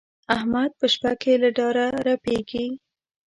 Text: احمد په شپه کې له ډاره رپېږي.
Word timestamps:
احمد 0.35 0.71
په 0.79 0.85
شپه 0.93 1.11
کې 1.21 1.33
له 1.43 1.49
ډاره 1.57 1.85
رپېږي. 2.07 2.65